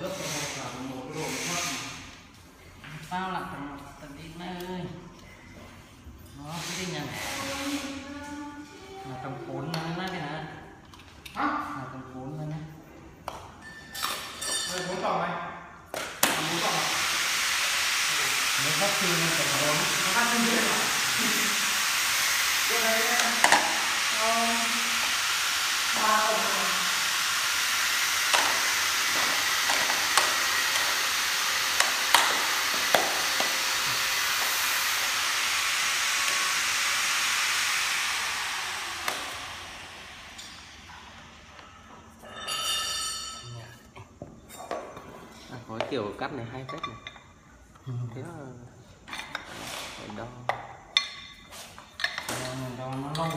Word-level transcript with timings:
nước 0.00 0.10
cho 0.18 0.24
hai 0.32 0.42
cả 0.56 0.64
một 0.88 1.02
cái 1.14 1.22
đồ 1.22 1.28
thoát 1.46 1.62
sao 3.10 3.32
lại 3.32 3.42
thằng 3.50 3.78
tầng 4.00 4.16
đi 4.18 4.24
mẹ 4.38 4.46
ơi. 4.46 4.82
Nó 6.38 6.44
cái 6.52 6.86
gì 6.86 6.92
nhỉ? 6.92 7.00
Là 9.10 9.16
tầng 9.22 9.44
cuốn 9.46 9.72
nó 9.72 9.80
nó 9.96 10.04
cái 10.10 10.20
này 10.20 10.20
hả? 10.20 10.44
Là 11.34 11.84
tầm 11.92 12.02
cuốn 12.14 12.38
nó 12.38 12.44
nhá. 12.44 12.60
Đây 14.72 14.80
cuốn 14.88 14.96
tòng 15.02 15.22
này. 15.22 15.30
Cuốn 16.22 16.60
tòng 16.62 16.74
nó 18.64 18.70
phát 18.80 18.90
sinh 19.00 19.14
nó 19.20 19.26
tầm 19.38 19.46
cuốn 19.60 19.76
nó 19.76 20.10
phát 20.12 20.26
sinh 20.32 20.42
cái 20.46 20.62
cái 22.68 22.80
này 22.84 23.19
có 45.70 45.78
kiểu 45.90 46.12
cắt 46.18 46.32
này 46.32 46.46
hay 46.52 46.64
phết 46.68 46.80
này. 46.80 46.96
Thế 48.14 48.22
là 48.22 48.46
phải 49.98 50.08
đo 50.16 50.26
Đo 52.78 52.94
nó 52.94 53.12
lâu 53.16 53.30